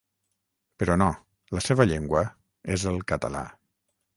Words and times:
Però 0.83 0.95
no, 1.01 1.09
la 1.57 1.63
seva 1.67 1.87
llengua 1.91 2.25
és 2.77 2.89
el 2.93 2.99
català. 3.13 3.45